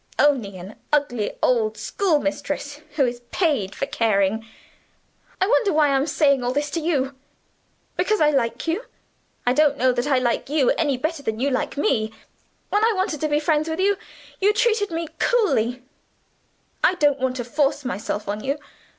Only 0.17 0.57
an 0.57 0.77
ugly 0.91 1.33
old 1.43 1.77
schoolmistress, 1.77 2.81
who 2.95 3.05
is 3.05 3.21
paid 3.29 3.75
for 3.75 3.85
caring. 3.85 4.43
I 5.39 5.45
wonder 5.45 5.71
why 5.71 5.89
I 5.89 5.95
am 5.95 6.07
saying 6.07 6.41
all 6.43 6.51
this? 6.53 6.71
Because 6.71 8.19
I 8.19 8.31
like 8.31 8.65
you? 8.67 8.85
I 9.45 9.53
don't 9.53 9.77
know 9.77 9.91
that 9.91 10.07
I 10.07 10.17
like 10.17 10.49
you 10.49 10.71
any 10.71 10.97
better 10.97 11.21
than 11.21 11.39
you 11.39 11.51
like 11.51 11.77
me. 11.77 12.11
When 12.71 12.83
I 12.83 12.93
wanted 12.95 13.21
to 13.21 13.27
be 13.27 13.39
friends 13.39 13.69
with 13.69 13.79
you, 13.79 13.95
you 14.39 14.53
treated 14.53 14.89
me 14.89 15.07
coolly; 15.19 15.83
I 16.83 16.95
don't 16.95 17.19
want 17.19 17.35
to 17.35 17.43
force 17.45 17.85
myself 17.85 18.27
on 18.27 18.43
you. 18.43 18.57